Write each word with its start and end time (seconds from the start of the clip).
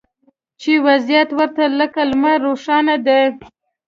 چې 0.61 0.71
وضعیت 0.87 1.29
ورته 1.37 1.63
لکه 1.79 2.01
لمر 2.09 2.37
روښانه 2.45 2.95
دی 3.07 3.21